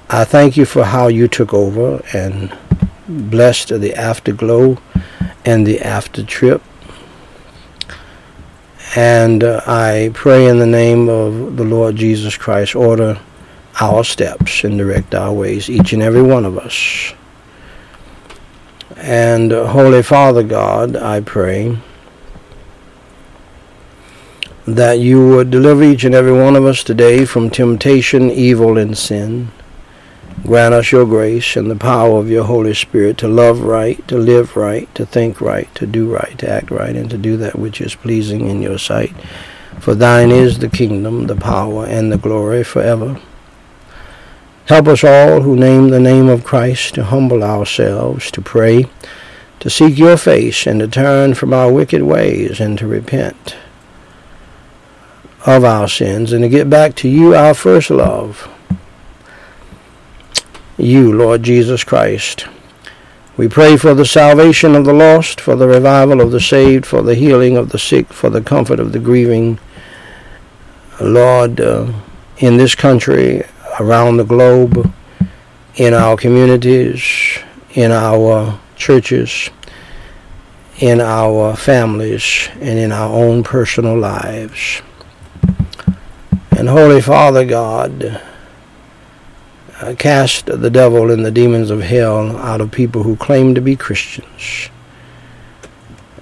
I 0.10 0.26
thank 0.26 0.58
you 0.58 0.66
for 0.66 0.84
how 0.84 1.08
you 1.08 1.30
took 1.30 1.54
over 1.54 2.02
and 2.14 2.58
blessed 3.08 3.70
the 3.80 3.94
afterglow 3.96 4.78
and 5.46 5.66
the 5.66 5.80
after 5.80 6.24
trip. 6.24 6.62
And 8.96 9.44
uh, 9.44 9.62
I 9.68 10.12
pray 10.14 10.48
in 10.48 10.60
the 10.60 10.66
name 10.66 11.10
of 11.10 11.58
the 11.58 11.64
Lord 11.64 11.96
Jesus 11.96 12.38
Christ, 12.38 12.76
order 12.76 13.20
our 13.80 14.04
steps 14.04 14.64
and 14.64 14.78
direct 14.78 15.14
our 15.14 15.34
ways, 15.34 15.70
each 15.70 15.94
and 15.94 16.02
every 16.02 16.22
one 16.22 16.46
of 16.46 16.58
us. 16.58 17.14
And 18.96 19.54
uh, 19.54 19.68
Holy 19.68 20.02
Father 20.02 20.44
God, 20.44 20.96
I 20.96 21.20
pray 21.20 21.78
that 24.66 25.00
you 25.00 25.28
would 25.30 25.50
deliver 25.50 25.84
each 25.84 26.04
and 26.04 26.16
every 26.16 26.34
one 26.34 26.56
of 26.56 26.66
us 26.66 26.84
today 26.84 27.24
from 27.26 27.50
temptation, 27.50 28.30
evil, 28.30 28.78
and 28.78 28.98
sin. 28.98 29.50
Grant 30.44 30.74
us 30.74 30.92
your 30.92 31.06
grace 31.06 31.56
and 31.56 31.70
the 31.70 31.76
power 31.76 32.20
of 32.20 32.30
your 32.30 32.44
Holy 32.44 32.74
Spirit 32.74 33.18
to 33.18 33.28
love 33.28 33.62
right, 33.62 34.08
to 34.08 34.18
live 34.18 34.56
right, 34.56 34.94
to 34.96 35.06
think 35.06 35.42
right, 35.42 35.74
to 35.76 35.88
do 35.88 36.10
right, 36.10 36.38
to 36.38 36.50
act 36.50 36.70
right, 36.70 36.96
and 36.96 37.10
to 37.10 37.18
do 37.18 37.38
that 37.38 37.58
which 37.58 37.82
is 37.82 37.96
pleasing 37.96 38.48
in 38.48 38.62
your 38.62 38.78
sight. 38.78 39.14
For 39.80 39.96
thine 39.96 40.32
is 40.32 40.60
the 40.60 40.70
kingdom, 40.70 41.28
the 41.28 41.36
power, 41.36 41.86
and 41.86 42.12
the 42.12 42.18
glory 42.18 42.64
forever. 42.64 43.20
Help 44.68 44.88
us 44.88 45.04
all 45.04 45.42
who 45.42 45.56
name 45.56 45.90
the 45.90 46.00
name 46.00 46.30
of 46.30 46.44
Christ 46.44 46.96
to 46.96 47.06
humble 47.06 47.44
ourselves, 47.44 48.30
to 48.32 48.42
pray, 48.42 48.86
to 49.60 49.70
seek 49.70 49.98
your 49.98 50.18
face, 50.18 50.68
and 50.68 50.80
to 50.80 50.88
turn 50.88 51.34
from 51.34 51.52
our 51.52 51.72
wicked 51.72 52.04
ways, 52.04 52.60
and 52.60 52.78
to 52.78 52.88
repent 52.88 53.56
of 55.46 55.64
our 55.64 55.88
sins, 55.88 56.32
and 56.32 56.44
to 56.44 56.50
get 56.50 56.70
back 56.70 56.96
to 56.96 57.10
you, 57.10 57.34
our 57.34 57.54
first 57.54 57.90
love 57.90 58.54
you, 60.78 61.12
Lord 61.12 61.44
Jesus 61.44 61.84
Christ. 61.84 62.48
We 63.36 63.48
pray 63.48 63.78
for 63.78 63.94
the 63.94 64.06
salvation 64.06 64.76
of 64.76 64.86
the 64.86 64.94
lost, 64.94 65.40
for 65.40 65.56
the 65.56 65.68
revival 65.68 66.22
of 66.22 66.32
the 66.32 66.40
saved, 66.40 66.86
for 66.86 67.02
the 67.02 67.16
healing 67.16 67.56
of 67.56 67.70
the 67.70 67.80
sick, 67.80 68.08
for 68.08 68.30
the 68.30 68.42
comfort 68.42 68.80
of 68.80 68.92
the 68.92 69.00
grieving. 69.00 69.60
Lord, 71.00 71.62
uh, 71.62 71.92
in 72.38 72.58
this 72.58 72.74
country, 72.74 73.44
around 73.80 74.18
the 74.18 74.24
globe, 74.24 74.92
in 75.76 75.94
our 75.94 76.18
communities, 76.18 77.04
in 77.76 77.92
our 77.92 78.60
churches, 78.76 79.52
in 80.80 81.00
our 81.00 81.56
families, 81.56 82.50
and 82.56 82.80
in 82.80 82.92
our 82.92 83.12
own 83.14 83.44
personal 83.44 83.98
lives. 83.98 84.82
And 86.52 86.70
Holy 86.70 87.02
Father 87.02 87.46
God, 87.46 88.20
Uh, 89.80 89.94
cast 89.94 90.48
the 90.48 90.72
devil 90.72 91.12
and 91.12 91.24
the 91.24 91.30
demons 91.30 91.70
of 91.70 91.82
hell 91.82 92.36
out 92.38 92.62
of 92.62 92.72
people 92.72 93.04
who 93.04 93.16
claim 93.16 93.54
to 93.54 93.62
be 93.62 93.76
Christians. 93.76 94.70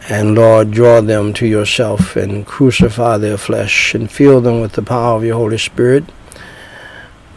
And 0.09 0.35
Lord, 0.35 0.71
draw 0.71 0.99
them 0.99 1.31
to 1.35 1.47
yourself 1.47 2.17
and 2.17 2.45
crucify 2.45 3.17
their 3.17 3.37
flesh 3.37 3.95
and 3.95 4.11
fill 4.11 4.41
them 4.41 4.59
with 4.59 4.73
the 4.73 4.81
power 4.81 5.15
of 5.15 5.23
your 5.23 5.37
Holy 5.37 5.57
Spirit, 5.57 6.03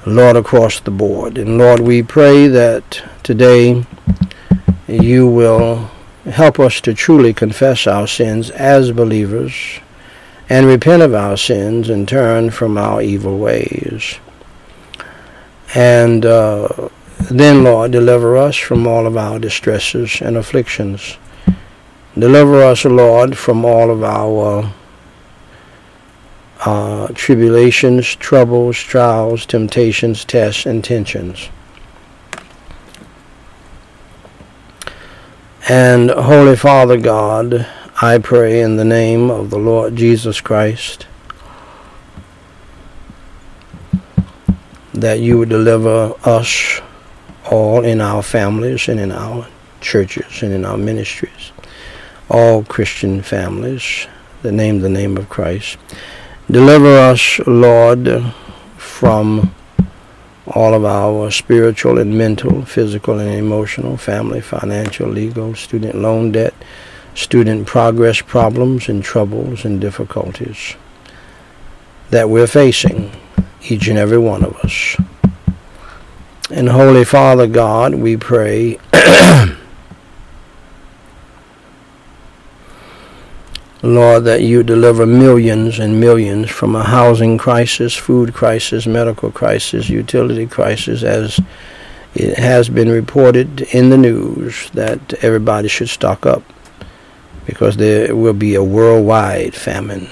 Lord, 0.07 0.37
across 0.37 0.81
the 0.81 0.91
board. 0.91 1.39
And 1.39 1.57
Lord, 1.57 1.81
we 1.81 2.03
pray 2.03 2.49
that 2.49 3.01
today 3.23 3.87
you 4.89 5.29
will 5.29 5.89
help 6.25 6.59
us 6.59 6.81
to 6.81 6.95
truly 6.95 7.33
confess 7.33 7.87
our 7.87 8.09
sins 8.09 8.51
as 8.51 8.91
believers 8.91 9.55
and 10.49 10.67
repent 10.67 11.03
of 11.03 11.15
our 11.15 11.37
sins 11.37 11.89
and 11.89 12.09
turn 12.09 12.51
from 12.51 12.77
our 12.77 13.01
evil 13.01 13.39
ways. 13.39 14.19
And 15.75 16.25
uh, 16.25 16.89
then, 17.31 17.65
Lord, 17.65 17.91
deliver 17.91 18.37
us 18.37 18.57
from 18.57 18.87
all 18.87 19.07
of 19.07 19.17
our 19.17 19.39
distresses 19.39 20.21
and 20.23 20.37
afflictions. 20.37 21.19
Deliver 22.19 22.63
us, 22.63 22.85
Lord, 22.85 23.37
from 23.37 23.65
all 23.65 23.91
of 23.91 24.03
our 24.03 24.73
uh, 26.65 27.09
tribulations, 27.15 28.15
troubles, 28.17 28.79
trials, 28.79 29.47
temptations, 29.47 30.25
tests, 30.25 30.67
and 30.67 30.83
tensions. 30.83 31.51
And 35.69 36.11
Holy 36.11 36.57
Father 36.57 36.97
God, 36.97 37.67
I 38.01 38.19
pray 38.19 38.63
in 38.63 38.77
the 38.77 38.85
name 38.87 39.31
of 39.31 39.51
the 39.51 39.59
Lord 39.59 39.97
Jesus 39.97 40.41
Christ 40.41 41.07
that 45.01 45.21
you 45.21 45.39
would 45.39 45.49
deliver 45.49 46.15
us 46.25 46.81
all 47.51 47.85
in 47.85 48.01
our 48.01 48.23
families 48.23 48.89
and 48.89 48.99
in 48.99 49.13
our 49.13 49.47
churches 49.81 50.43
and 50.43 50.53
in 50.53 50.65
our 50.65 50.77
ministries, 50.77 51.53
all 52.29 52.65
Christian 52.65 53.23
families 53.23 54.07
that 54.43 54.53
name 54.53 54.81
the 54.81 54.89
name 54.89 55.17
of 55.17 55.29
Christ. 55.29 55.79
Deliver 56.51 56.99
us, 56.99 57.39
Lord, 57.47 58.33
from 58.77 59.55
all 60.47 60.75
of 60.75 60.85
our 60.85 61.31
spiritual 61.31 61.99
and 61.99 62.17
mental, 62.17 62.65
physical 62.65 63.19
and 63.19 63.31
emotional, 63.31 63.97
family, 63.97 64.41
financial, 64.41 65.09
legal, 65.09 65.55
student 65.55 65.95
loan 65.95 66.33
debt, 66.33 66.55
student 67.15 67.67
progress 67.67 68.21
problems 68.23 68.89
and 68.89 69.05
troubles 69.05 69.65
and 69.65 69.81
difficulties 69.81 70.75
that 72.11 72.31
we're 72.31 72.47
facing, 72.47 73.11
each 73.63 73.89
and 73.89 73.99
every 73.99 74.19
one 74.19 74.45
of 74.45 74.57
us. 74.57 74.97
And 76.51 76.69
Holy 76.69 77.05
Father 77.05 77.47
God, 77.47 77.95
we 77.95 78.17
pray 78.17 78.79
Lord, 83.83 84.25
that 84.25 84.43
you 84.43 84.65
deliver 84.65 85.07
millions 85.07 85.79
and 85.79 86.01
millions 86.01 86.51
from 86.51 86.75
a 86.75 86.83
housing 86.83 87.39
crisis, 87.39 87.95
food 87.95 88.35
crisis, 88.35 88.87
medical 88.87 89.31
crisis, 89.31 89.89
utility 89.89 90.47
crisis, 90.49 91.05
as 91.05 91.41
it 92.15 92.39
has 92.39 92.69
been 92.69 92.89
reported 92.89 93.63
in 93.73 93.91
the 93.91 93.99
news 93.99 94.69
that 94.71 95.15
everybody 95.23 95.69
should 95.69 95.89
stock 95.89 96.27
up 96.27 96.43
because 97.47 97.77
there 97.77 98.17
will 98.17 98.33
be 98.35 98.57
a 98.57 98.65
worldwide 98.65 99.55
famine 99.55 100.09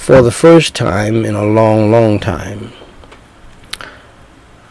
for 0.00 0.22
the 0.22 0.30
first 0.30 0.74
time 0.74 1.26
in 1.26 1.34
a 1.34 1.44
long, 1.44 1.90
long 1.90 2.18
time. 2.18 2.72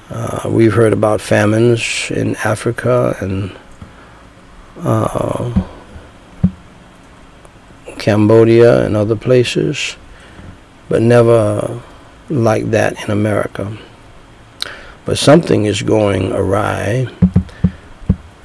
Uh, 0.09 0.50
we've 0.50 0.74
heard 0.74 0.91
about 0.91 1.21
famines 1.21 2.09
in 2.09 2.36
Africa 2.38 3.15
and 3.21 3.55
uh, 4.79 5.53
Cambodia 8.00 8.83
and 8.83 8.98
other 8.98 9.15
places, 9.15 9.98
but 10.89 11.03
never 11.03 11.79
like 12.31 12.71
that 12.71 13.03
in 13.03 13.12
America. 13.12 13.77
But 15.05 15.19
something 15.19 15.65
is 15.65 15.83
going 15.83 16.31
awry 16.31 17.05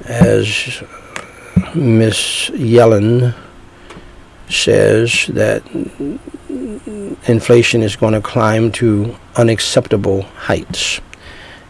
as 0.03 0.83
Miss 1.73 2.51
Yellen 2.51 3.33
says 4.49 5.27
that 5.27 5.63
inflation 7.27 7.81
is 7.81 7.95
going 7.95 8.13
to 8.13 8.21
climb 8.21 8.71
to 8.73 9.15
unacceptable 9.35 10.21
heights. 10.21 11.01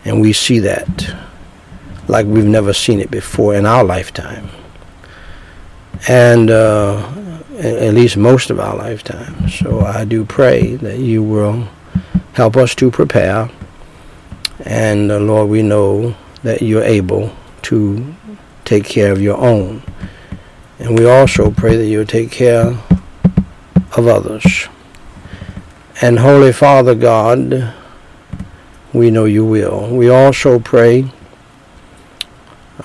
And 0.03 0.21
we 0.21 0.33
see 0.33 0.59
that 0.59 1.15
like 2.07 2.25
we've 2.25 2.45
never 2.45 2.73
seen 2.73 2.99
it 2.99 3.09
before 3.09 3.55
in 3.55 3.65
our 3.65 3.83
lifetime. 3.83 4.49
And 6.07 6.51
uh, 6.51 6.97
at 7.57 7.93
least 7.93 8.17
most 8.17 8.49
of 8.49 8.59
our 8.59 8.75
lifetime. 8.75 9.49
So 9.49 9.81
I 9.81 10.05
do 10.05 10.25
pray 10.25 10.75
that 10.77 10.99
you 10.99 11.23
will 11.23 11.67
help 12.33 12.57
us 12.57 12.75
to 12.75 12.91
prepare. 12.91 13.49
And 14.65 15.11
uh, 15.11 15.19
Lord, 15.19 15.49
we 15.49 15.61
know 15.61 16.15
that 16.43 16.61
you're 16.61 16.83
able 16.83 17.33
to 17.63 18.15
take 18.65 18.83
care 18.83 19.11
of 19.11 19.21
your 19.21 19.37
own. 19.37 19.81
And 20.79 20.99
we 20.99 21.05
also 21.05 21.51
pray 21.51 21.77
that 21.77 21.87
you'll 21.87 22.05
take 22.05 22.31
care 22.31 22.77
of 23.97 24.07
others. 24.07 24.67
And 26.01 26.19
Holy 26.19 26.51
Father 26.51 26.93
God, 26.93 27.73
we 28.91 29.09
know 29.09 29.25
you 29.25 29.45
will. 29.45 29.87
We 29.95 30.09
also 30.09 30.59
pray 30.59 31.11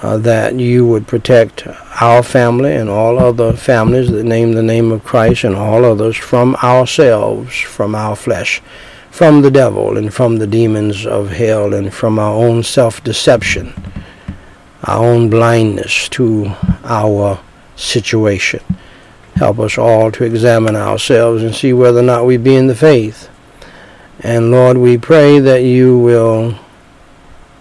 uh, 0.02 0.18
that 0.18 0.54
you 0.54 0.86
would 0.86 1.08
protect 1.08 1.66
our 2.00 2.22
family 2.22 2.74
and 2.74 2.88
all 2.88 3.18
other 3.18 3.52
families 3.52 4.10
that 4.10 4.24
name 4.24 4.52
the 4.52 4.62
name 4.62 4.92
of 4.92 5.04
Christ 5.04 5.42
and 5.42 5.56
all 5.56 5.84
others 5.84 6.16
from 6.16 6.54
ourselves, 6.62 7.58
from 7.58 7.96
our 7.96 8.14
flesh, 8.14 8.62
from 9.10 9.42
the 9.42 9.50
devil 9.50 9.96
and 9.96 10.14
from 10.14 10.36
the 10.36 10.46
demons 10.46 11.04
of 11.04 11.30
hell 11.30 11.74
and 11.74 11.92
from 11.92 12.18
our 12.20 12.34
own 12.34 12.62
self-deception, 12.62 13.74
our 14.84 15.04
own 15.04 15.28
blindness 15.28 16.08
to 16.10 16.52
our 16.84 17.40
situation. 17.80 18.62
Help 19.36 19.58
us 19.58 19.78
all 19.78 20.12
to 20.12 20.24
examine 20.24 20.76
ourselves 20.76 21.42
and 21.42 21.54
see 21.54 21.72
whether 21.72 22.00
or 22.00 22.02
not 22.02 22.26
we 22.26 22.36
be 22.36 22.56
in 22.56 22.66
the 22.66 22.74
faith. 22.74 23.28
And 24.20 24.50
Lord, 24.50 24.76
we 24.76 24.98
pray 24.98 25.38
that 25.38 25.62
you 25.62 25.98
will 25.98 26.58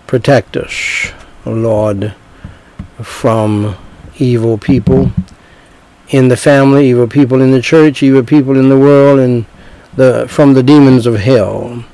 protect 0.07 0.57
us, 0.57 1.11
Lord, 1.45 2.13
from 3.01 3.77
evil 4.17 4.57
people 4.57 5.11
in 6.09 6.27
the 6.27 6.35
family, 6.35 6.89
evil 6.89 7.07
people 7.07 7.41
in 7.41 7.51
the 7.51 7.61
church, 7.61 8.03
evil 8.03 8.23
people 8.23 8.57
in 8.57 8.67
the 8.67 8.77
world, 8.77 9.19
and 9.19 9.45
the 9.95 10.25
from 10.27 10.53
the 10.53 10.63
demons 10.63 11.05
of 11.05 11.15
hell. 11.15 11.85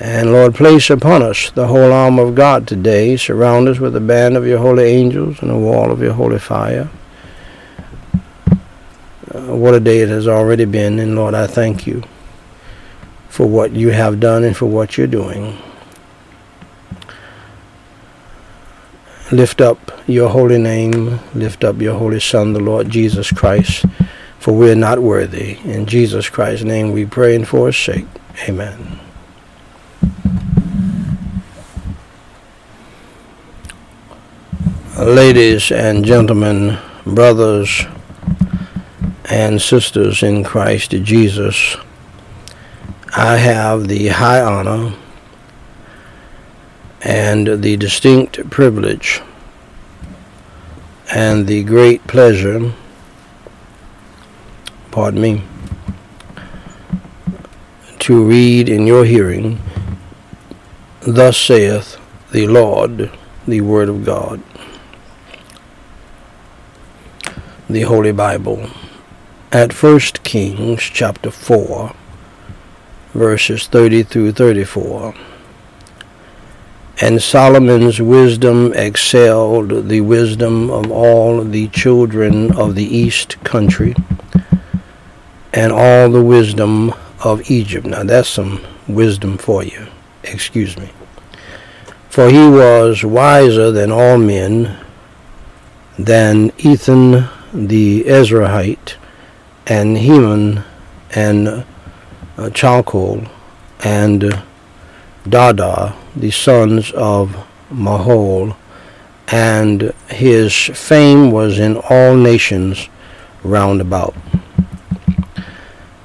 And 0.00 0.32
Lord, 0.32 0.54
place 0.54 0.90
upon 0.90 1.22
us 1.22 1.50
the 1.50 1.66
whole 1.66 1.92
arm 1.92 2.18
of 2.18 2.36
God 2.36 2.68
today. 2.68 3.16
Surround 3.16 3.68
us 3.68 3.80
with 3.80 3.96
a 3.96 4.00
band 4.00 4.36
of 4.36 4.46
your 4.46 4.58
holy 4.58 4.84
angels 4.84 5.42
and 5.42 5.50
a 5.50 5.58
wall 5.58 5.90
of 5.90 6.00
your 6.00 6.12
holy 6.12 6.38
fire. 6.38 6.88
Uh, 9.38 9.54
what 9.54 9.72
a 9.72 9.78
day 9.78 10.00
it 10.00 10.08
has 10.08 10.26
already 10.26 10.64
been, 10.64 10.98
and 10.98 11.14
Lord, 11.14 11.32
I 11.32 11.46
thank 11.46 11.86
you 11.86 12.02
for 13.28 13.46
what 13.46 13.72
you 13.72 13.90
have 13.90 14.18
done 14.18 14.42
and 14.42 14.56
for 14.56 14.66
what 14.66 14.98
you're 14.98 15.06
doing. 15.06 15.56
Lift 19.30 19.60
up 19.60 19.92
your 20.08 20.28
holy 20.28 20.58
name. 20.58 21.20
Lift 21.34 21.62
up 21.62 21.80
your 21.80 21.96
holy 21.96 22.18
Son, 22.18 22.52
the 22.52 22.58
Lord 22.58 22.90
Jesus 22.90 23.30
Christ, 23.30 23.84
for 24.40 24.52
we're 24.52 24.74
not 24.74 24.98
worthy. 24.98 25.58
In 25.58 25.86
Jesus 25.86 26.28
Christ's 26.28 26.64
name 26.64 26.90
we 26.90 27.04
pray 27.04 27.36
and 27.36 27.46
for 27.46 27.66
his 27.66 27.76
sake. 27.76 28.06
Amen. 28.48 28.98
Ladies 34.98 35.70
and 35.70 36.04
gentlemen, 36.04 36.76
brothers 37.06 37.86
and 39.30 39.60
sisters 39.60 40.22
in 40.22 40.42
Christ 40.42 40.90
Jesus, 40.90 41.76
I 43.16 43.36
have 43.36 43.88
the 43.88 44.08
high 44.08 44.40
honor 44.40 44.94
and 47.02 47.62
the 47.62 47.76
distinct 47.76 48.50
privilege 48.50 49.20
and 51.14 51.46
the 51.46 51.62
great 51.64 52.06
pleasure, 52.06 52.72
pardon 54.90 55.20
me, 55.20 55.42
to 57.98 58.24
read 58.24 58.68
in 58.68 58.86
your 58.86 59.04
hearing, 59.04 59.60
Thus 61.00 61.36
saith 61.36 61.98
the 62.32 62.46
Lord, 62.46 63.10
the 63.46 63.60
Word 63.60 63.88
of 63.88 64.04
God, 64.04 64.42
the 67.68 67.82
Holy 67.82 68.12
Bible, 68.12 68.68
at 69.50 69.72
First 69.72 70.22
Kings 70.24 70.82
chapter 70.82 71.30
4, 71.30 71.94
verses 73.14 73.66
30 73.66 74.02
through 74.02 74.32
34. 74.32 75.14
And 77.00 77.22
Solomon's 77.22 78.02
wisdom 78.02 78.74
excelled 78.74 79.88
the 79.88 80.02
wisdom 80.02 80.68
of 80.68 80.90
all 80.90 81.42
the 81.44 81.68
children 81.68 82.52
of 82.52 82.74
the 82.74 82.84
east 82.84 83.42
country, 83.42 83.94
and 85.54 85.72
all 85.72 86.10
the 86.10 86.22
wisdom 86.22 86.92
of 87.24 87.50
Egypt. 87.50 87.86
Now 87.86 88.02
that's 88.02 88.28
some 88.28 88.62
wisdom 88.86 89.38
for 89.38 89.62
you. 89.62 89.86
Excuse 90.24 90.76
me. 90.76 90.90
For 92.10 92.28
he 92.28 92.48
was 92.48 93.02
wiser 93.02 93.70
than 93.70 93.90
all 93.92 94.18
men, 94.18 94.84
than 95.98 96.52
Ethan 96.58 97.28
the 97.54 98.04
Ezrahite, 98.04 98.96
and 99.68 99.98
Heman, 99.98 100.64
and 101.14 101.48
uh, 101.48 101.64
Chalcol, 102.50 103.28
and 103.84 104.42
Darda, 105.24 105.94
the 106.16 106.30
sons 106.30 106.90
of 106.92 107.36
Mahol, 107.70 108.56
and 109.28 109.92
his 110.08 110.54
fame 110.54 111.30
was 111.30 111.58
in 111.58 111.76
all 111.76 112.16
nations 112.16 112.88
round 113.42 113.80
about. 113.80 114.14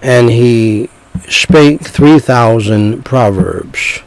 And 0.02 0.30
he 0.30 0.90
spake 1.30 1.82
three 1.82 2.20
thousand 2.20 3.06
proverbs, 3.06 4.02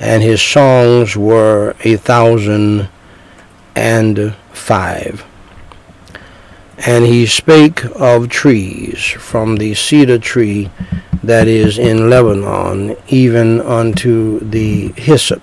and 0.00 0.22
his 0.22 0.42
songs 0.42 1.16
were 1.16 1.76
a 1.84 1.96
thousand 1.96 2.88
and 3.76 4.34
five. 4.52 5.24
And 6.84 7.04
he 7.04 7.26
spake 7.26 7.84
of 7.94 8.28
trees, 8.28 9.04
from 9.04 9.56
the 9.56 9.74
cedar 9.74 10.18
tree 10.18 10.68
that 11.22 11.46
is 11.46 11.78
in 11.78 12.10
Lebanon, 12.10 12.96
even 13.06 13.60
unto 13.60 14.40
the 14.40 14.88
hyssop 14.96 15.42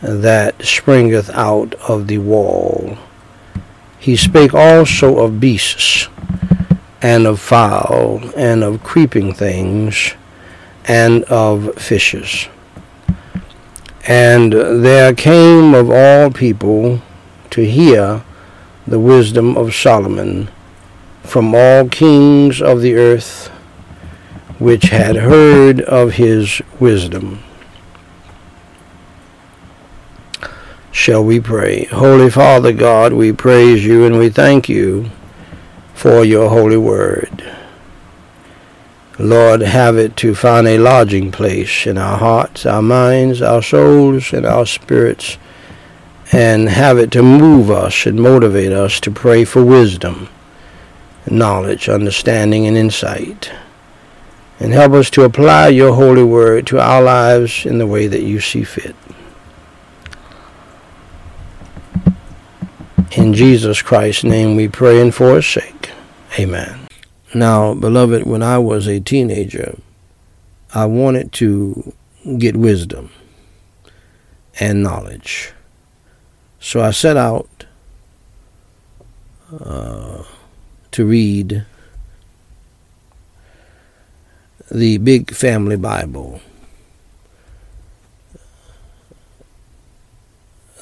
that 0.00 0.56
springeth 0.58 1.30
out 1.30 1.74
of 1.88 2.06
the 2.06 2.18
wall. 2.18 2.96
He 3.98 4.14
spake 4.14 4.54
also 4.54 5.18
of 5.18 5.40
beasts, 5.40 6.08
and 7.02 7.26
of 7.26 7.40
fowl, 7.40 8.20
and 8.36 8.62
of 8.62 8.84
creeping 8.84 9.34
things, 9.34 10.14
and 10.84 11.24
of 11.24 11.74
fishes. 11.74 12.48
And 14.06 14.52
there 14.52 15.12
came 15.12 15.74
of 15.74 15.90
all 15.90 16.30
people 16.30 17.02
to 17.50 17.66
hear 17.66 18.22
the 18.86 19.00
wisdom 19.00 19.56
of 19.56 19.74
Solomon 19.74 20.48
from 21.22 21.54
all 21.54 21.88
kings 21.88 22.62
of 22.62 22.80
the 22.80 22.94
earth 22.94 23.48
which 24.58 24.84
had 24.84 25.16
heard 25.16 25.80
of 25.82 26.12
his 26.12 26.62
wisdom. 26.80 27.42
Shall 30.92 31.22
we 31.24 31.40
pray? 31.40 31.84
Holy 31.84 32.30
Father 32.30 32.72
God, 32.72 33.12
we 33.12 33.32
praise 33.32 33.84
you 33.84 34.04
and 34.04 34.18
we 34.18 34.30
thank 34.30 34.68
you 34.68 35.10
for 35.92 36.24
your 36.24 36.48
holy 36.48 36.78
word. 36.78 37.44
Lord, 39.18 39.60
have 39.60 39.96
it 39.96 40.16
to 40.18 40.34
find 40.34 40.66
a 40.66 40.78
lodging 40.78 41.32
place 41.32 41.86
in 41.86 41.96
our 41.98 42.18
hearts, 42.18 42.66
our 42.66 42.82
minds, 42.82 43.40
our 43.42 43.62
souls, 43.62 44.32
and 44.32 44.44
our 44.44 44.66
spirits, 44.66 45.38
and 46.32 46.68
have 46.68 46.98
it 46.98 47.10
to 47.12 47.22
move 47.22 47.70
us 47.70 48.06
and 48.06 48.20
motivate 48.20 48.72
us 48.72 49.00
to 49.00 49.10
pray 49.10 49.44
for 49.44 49.64
wisdom, 49.64 50.28
knowledge, 51.30 51.88
understanding, 51.88 52.66
and 52.66 52.76
insight 52.76 53.50
and 54.58 54.72
help 54.72 54.92
us 54.92 55.10
to 55.10 55.24
apply 55.24 55.68
your 55.68 55.94
holy 55.94 56.24
word 56.24 56.66
to 56.66 56.80
our 56.80 57.02
lives 57.02 57.66
in 57.66 57.78
the 57.78 57.86
way 57.86 58.06
that 58.06 58.22
you 58.22 58.40
see 58.40 58.64
fit. 58.64 58.96
In 63.12 63.34
Jesus 63.34 63.82
Christ's 63.82 64.24
name 64.24 64.56
we 64.56 64.68
pray 64.68 65.00
and 65.00 65.14
for 65.14 65.36
his 65.36 65.46
sake. 65.46 65.90
Amen. 66.38 66.86
Now, 67.34 67.74
beloved, 67.74 68.26
when 68.26 68.42
I 68.42 68.58
was 68.58 68.86
a 68.86 69.00
teenager, 69.00 69.78
I 70.74 70.86
wanted 70.86 71.32
to 71.32 71.94
get 72.38 72.56
wisdom 72.56 73.10
and 74.58 74.82
knowledge. 74.82 75.52
So 76.66 76.82
I 76.82 76.90
set 76.90 77.16
out 77.16 77.64
uh, 79.56 80.24
to 80.90 81.06
read 81.06 81.64
the 84.68 84.98
Big 84.98 85.30
Family 85.30 85.76
Bible 85.76 86.40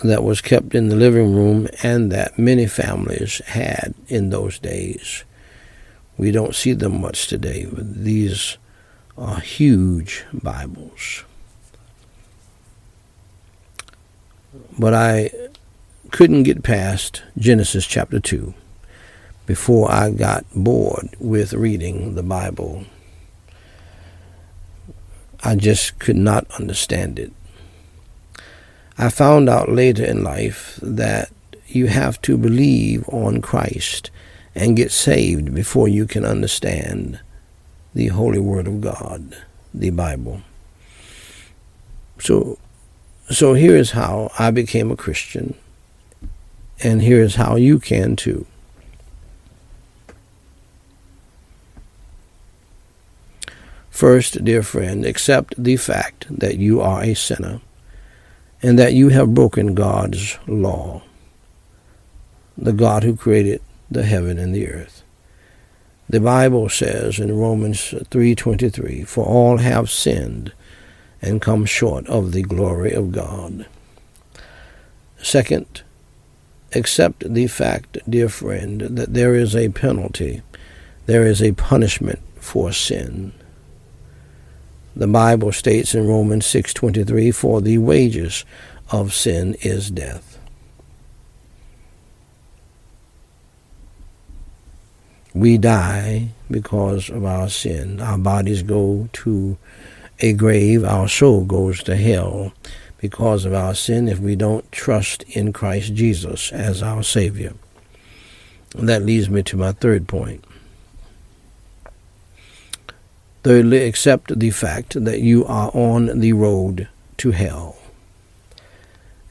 that 0.02 0.24
was 0.24 0.40
kept 0.40 0.74
in 0.74 0.88
the 0.88 0.96
living 0.96 1.34
room 1.34 1.68
and 1.82 2.10
that 2.10 2.38
many 2.38 2.66
families 2.66 3.42
had 3.44 3.92
in 4.08 4.30
those 4.30 4.58
days. 4.58 5.24
We 6.16 6.30
don't 6.30 6.54
see 6.54 6.72
them 6.72 7.02
much 7.02 7.26
today, 7.26 7.66
but 7.70 8.04
these 8.04 8.56
are 9.18 9.38
huge 9.38 10.24
Bibles. 10.32 11.24
But 14.78 14.94
I 14.94 15.30
couldn't 16.14 16.44
get 16.44 16.62
past 16.62 17.24
Genesis 17.36 17.84
chapter 17.88 18.20
2 18.20 18.54
before 19.46 19.90
I 19.90 20.10
got 20.10 20.46
bored 20.54 21.08
with 21.18 21.52
reading 21.52 22.14
the 22.14 22.22
Bible 22.22 22.84
I 25.42 25.56
just 25.56 25.98
could 25.98 26.14
not 26.14 26.46
understand 26.52 27.18
it. 27.18 27.32
I 28.96 29.08
found 29.08 29.48
out 29.48 29.72
later 29.72 30.04
in 30.04 30.22
life 30.22 30.78
that 30.80 31.32
you 31.66 31.88
have 31.88 32.22
to 32.22 32.38
believe 32.38 33.08
on 33.08 33.42
Christ 33.42 34.12
and 34.54 34.76
get 34.76 34.92
saved 34.92 35.52
before 35.52 35.88
you 35.88 36.06
can 36.06 36.24
understand 36.24 37.18
the 37.92 38.06
Holy 38.06 38.38
Word 38.38 38.68
of 38.68 38.80
God, 38.80 39.36
the 39.74 39.90
Bible. 39.90 40.42
So, 42.20 42.56
so 43.30 43.54
here 43.54 43.74
is 43.74 43.90
how 43.90 44.30
I 44.38 44.52
became 44.52 44.92
a 44.92 44.96
Christian, 44.96 45.54
and 46.84 47.00
here 47.00 47.22
is 47.22 47.36
how 47.36 47.56
you 47.56 47.80
can 47.80 48.14
too. 48.14 48.46
First, 53.88 54.44
dear 54.44 54.62
friend, 54.62 55.06
accept 55.06 55.54
the 55.56 55.76
fact 55.76 56.26
that 56.28 56.58
you 56.58 56.80
are 56.80 57.02
a 57.02 57.14
sinner 57.14 57.60
and 58.62 58.78
that 58.78 58.92
you 58.92 59.08
have 59.08 59.34
broken 59.34 59.74
God's 59.74 60.36
law, 60.46 61.02
the 62.58 62.72
God 62.72 63.02
who 63.02 63.16
created 63.16 63.62
the 63.90 64.02
heaven 64.02 64.38
and 64.38 64.54
the 64.54 64.68
earth. 64.68 65.02
The 66.08 66.20
Bible 66.20 66.68
says 66.68 67.18
in 67.18 67.34
Romans 67.34 67.94
3:23, 68.10 69.04
"For 69.04 69.24
all 69.24 69.58
have 69.58 69.88
sinned 69.88 70.52
and 71.22 71.40
come 71.40 71.64
short 71.64 72.06
of 72.08 72.32
the 72.32 72.42
glory 72.42 72.92
of 72.92 73.12
God." 73.12 73.66
Second, 75.22 75.83
accept 76.74 77.32
the 77.32 77.46
fact, 77.46 77.98
dear 78.08 78.28
friend, 78.28 78.80
that 78.80 79.14
there 79.14 79.34
is 79.34 79.54
a 79.54 79.68
penalty, 79.70 80.42
there 81.06 81.26
is 81.26 81.42
a 81.42 81.52
punishment 81.52 82.18
for 82.36 82.72
sin. 82.72 83.32
The 84.96 85.06
Bible 85.06 85.52
states 85.52 85.94
in 85.94 86.06
Romans 86.06 86.46
6:23, 86.46 87.30
"For 87.30 87.60
the 87.60 87.78
wages 87.78 88.44
of 88.90 89.12
sin 89.12 89.56
is 89.62 89.90
death." 89.90 90.38
We 95.34 95.58
die 95.58 96.28
because 96.48 97.10
of 97.10 97.24
our 97.24 97.48
sin. 97.48 98.00
Our 98.00 98.18
bodies 98.18 98.62
go 98.62 99.08
to 99.24 99.56
a 100.20 100.32
grave, 100.32 100.84
our 100.84 101.08
soul 101.08 101.44
goes 101.44 101.82
to 101.82 101.96
hell 101.96 102.52
because 103.04 103.44
of 103.44 103.52
our 103.52 103.74
sin 103.74 104.08
if 104.08 104.18
we 104.18 104.34
don't 104.34 104.72
trust 104.72 105.24
in 105.24 105.52
Christ 105.52 105.92
Jesus 105.92 106.50
as 106.52 106.82
our 106.82 107.02
Savior. 107.02 107.52
And 108.74 108.88
that 108.88 109.02
leads 109.02 109.28
me 109.28 109.42
to 109.42 109.58
my 109.58 109.72
third 109.72 110.08
point. 110.08 110.42
Thirdly, 113.42 113.84
accept 113.86 114.38
the 114.38 114.48
fact 114.48 115.04
that 115.04 115.20
you 115.20 115.44
are 115.44 115.70
on 115.74 116.18
the 116.18 116.32
road 116.32 116.88
to 117.18 117.32
hell. 117.32 117.76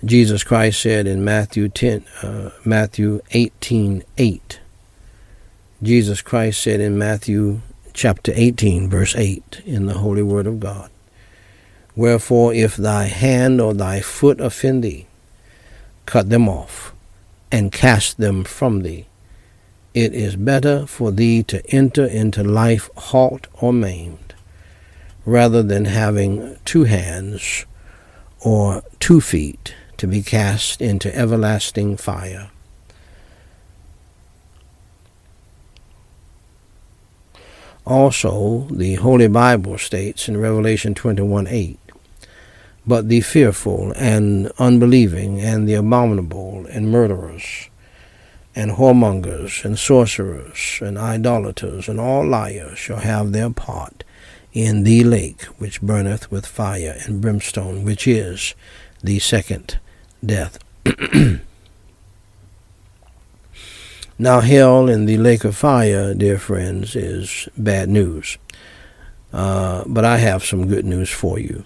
Jesus 0.06 0.44
Christ 0.44 0.80
said 0.80 1.08
in 1.08 1.26
Matthew 1.26 1.68
10, 1.68 2.06
uh, 2.22 2.52
Matthew 2.64 3.22
18, 3.32 4.04
8. 4.20 4.60
Jesus 5.82 6.22
Christ 6.22 6.62
said 6.62 6.80
in 6.80 6.96
Matthew 6.96 7.62
chapter 7.94 8.32
18, 8.36 8.88
verse 8.88 9.16
8, 9.16 9.64
in 9.66 9.88
the 9.88 9.98
Holy 9.98 10.22
Word 10.22 10.46
of 10.46 10.60
God, 10.60 10.92
Wherefore, 11.96 12.54
if 12.54 12.76
thy 12.76 13.06
hand 13.06 13.62
or 13.62 13.74
thy 13.74 14.02
foot 14.02 14.42
offend 14.42 14.84
thee, 14.84 15.06
cut 16.06 16.30
them 16.30 16.50
off, 16.50 16.94
and 17.52 17.72
cast 17.72 18.18
them 18.18 18.44
from 18.44 18.82
thee. 18.82 19.06
It 19.94 20.14
is 20.14 20.36
better 20.36 20.88
for 20.88 21.12
thee 21.12 21.44
to 21.44 21.64
enter 21.70 22.06
into 22.06 22.44
life 22.44 22.90
halt 22.96 23.48
or 23.54 23.72
maimed, 23.72 24.34
rather 25.24 25.62
than 25.62 25.86
having 25.86 26.58
two 26.66 26.86
hands 26.86 27.66
or 28.40 28.84
two 29.00 29.22
feet 29.22 29.76
to 29.98 30.08
be 30.08 30.24
cast 30.24 30.82
into 30.82 31.16
everlasting 31.16 31.96
fire. 31.96 32.50
Also, 37.86 38.68
the 38.72 38.96
Holy 38.96 39.28
Bible 39.28 39.78
states 39.78 40.30
in 40.30 40.38
Revelation 40.38 40.96
21 40.96 41.48
8, 41.48 41.83
But 42.86 43.08
the 43.08 43.22
fearful 43.22 43.94
and 43.96 44.52
unbelieving 44.60 45.40
and 45.40 45.68
the 45.68 45.76
abominable 45.76 46.66
and 46.70 46.92
murderers 46.92 47.70
and 48.56 48.72
whoremongers, 48.72 49.66
and 49.66 49.80
sorcerers, 49.80 50.80
and 50.82 50.98
idolaters, 50.98 51.90
and 51.90 52.00
all 52.00 52.26
liars 52.26 52.78
shall 52.78 53.00
have 53.00 53.32
their 53.32 53.50
part 53.50 54.04
in 54.54 54.84
the 54.84 55.04
lake 55.04 55.44
which 55.58 55.82
burneth 55.82 56.30
with 56.32 56.46
fire 56.46 56.96
and 57.06 57.20
brimstone, 57.22 57.84
which 57.84 58.08
is 58.08 58.54
the 59.02 59.18
second 59.20 59.80
death. 60.24 60.60
now, 64.20 64.40
hell 64.42 64.88
and 64.88 65.10
the 65.10 65.18
lake 65.18 65.44
of 65.44 65.58
fire, 65.58 66.14
dear 66.14 66.38
friends, 66.38 66.96
is 66.96 67.50
bad 67.58 67.90
news. 67.90 68.38
Uh, 69.32 69.84
but 69.88 70.06
I 70.06 70.18
have 70.18 70.46
some 70.46 70.68
good 70.68 70.86
news 70.86 71.10
for 71.10 71.40
you. 71.40 71.66